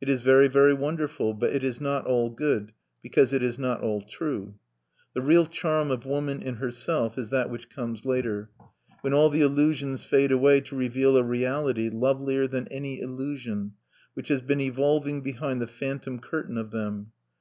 It 0.00 0.08
is 0.08 0.20
very, 0.20 0.46
very 0.46 0.72
wonderful; 0.72 1.34
but 1.34 1.52
it 1.52 1.64
is 1.64 1.80
not 1.80 2.06
all 2.06 2.30
good, 2.30 2.70
because 3.02 3.32
it 3.32 3.42
is 3.42 3.58
not 3.58 3.80
all 3.80 4.00
true. 4.00 4.54
The 5.14 5.20
real 5.20 5.46
charm 5.46 5.90
of 5.90 6.06
woman 6.06 6.40
in 6.42 6.54
herself 6.58 7.18
is 7.18 7.30
that 7.30 7.50
which 7.50 7.68
comes 7.68 8.04
later, 8.04 8.50
when 9.00 9.12
all 9.12 9.30
the 9.30 9.40
illusions 9.40 10.04
fade 10.04 10.30
away 10.30 10.60
to 10.60 10.76
reveal 10.76 11.16
a 11.16 11.24
reality, 11.24 11.88
lovelier 11.90 12.46
than 12.46 12.68
any 12.68 13.00
illusion, 13.00 13.72
which 14.14 14.28
has 14.28 14.42
been 14.42 14.60
evolving 14.60 15.22
behind 15.22 15.60
the 15.60 15.66
phantom 15.66 16.20
curtain 16.20 16.56
of 16.56 16.70
them. 16.70 17.10